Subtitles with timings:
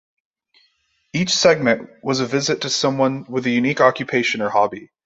[1.13, 4.89] Each segment was a visit to someone with a unique occupation or hobby.